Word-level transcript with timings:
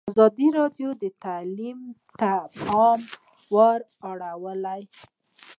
ازادي 0.09 0.47
راډیو 0.59 0.89
د 1.01 1.05
تعلیم 1.25 1.79
ته 2.19 2.31
پام 2.65 2.99
اړولی. 4.09 4.81